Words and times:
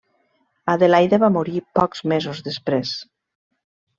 Adelaida 0.71 1.19
va 1.25 1.29
morir 1.35 1.61
pocs 1.79 2.03
mesos 2.13 2.41
després. 2.47 2.97